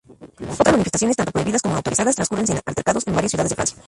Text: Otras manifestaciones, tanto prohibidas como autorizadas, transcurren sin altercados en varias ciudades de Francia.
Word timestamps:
Otras 0.57 0.71
manifestaciones, 0.73 1.15
tanto 1.15 1.31
prohibidas 1.31 1.61
como 1.61 1.75
autorizadas, 1.75 2.15
transcurren 2.15 2.47
sin 2.47 2.57
altercados 2.65 3.05
en 3.05 3.13
varias 3.13 3.29
ciudades 3.29 3.51
de 3.51 3.55
Francia. 3.55 3.77